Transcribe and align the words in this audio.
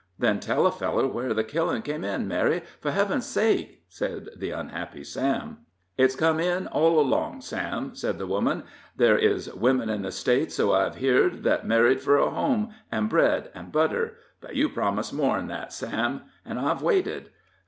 "Then 0.17 0.39
tell 0.39 0.65
a 0.65 0.71
feller 0.71 1.05
where 1.05 1.31
the 1.31 1.43
killin' 1.43 1.83
came 1.83 2.03
in, 2.03 2.27
Mary, 2.27 2.63
for 2.79 2.89
heaven's 2.89 3.27
sake," 3.27 3.83
said 3.87 4.29
the 4.35 4.49
unhappy 4.49 5.03
Sam. 5.03 5.59
"It's 5.95 6.15
come 6.15 6.39
in 6.39 6.65
all 6.65 6.99
along, 6.99 7.41
Sam," 7.41 7.93
said 7.93 8.17
the 8.17 8.25
woman; 8.25 8.63
"there 8.97 9.15
is 9.15 9.53
women 9.53 9.89
in 9.91 10.01
the 10.01 10.11
States, 10.11 10.55
so 10.55 10.73
I've 10.73 10.95
heerd, 10.95 11.43
that 11.43 11.67
marries 11.67 12.03
fur 12.03 12.17
a 12.17 12.31
home, 12.31 12.73
an' 12.91 13.09
bread 13.09 13.51
an' 13.53 13.69
butter, 13.69 14.17
but 14.39 14.55
you 14.55 14.69
promised 14.69 15.13
more'n 15.13 15.45
that, 15.49 15.71
Sam. 15.71 16.21
An' 16.47 16.57
I've 16.57 16.81
waited. 16.81 17.29